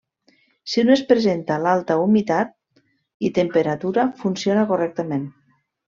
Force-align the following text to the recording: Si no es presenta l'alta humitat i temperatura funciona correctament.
Si 0.71 0.85
no 0.87 0.93
es 0.95 1.03
presenta 1.11 1.59
l'alta 1.65 1.99
humitat 2.07 2.57
i 3.29 3.33
temperatura 3.39 4.11
funciona 4.25 4.69
correctament. 4.75 5.31